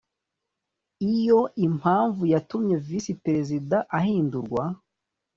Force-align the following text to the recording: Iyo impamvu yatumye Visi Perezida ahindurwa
Iyo 1.13 1.39
impamvu 1.65 2.21
yatumye 2.33 2.75
Visi 2.85 3.13
Perezida 3.23 3.77
ahindurwa 3.97 4.63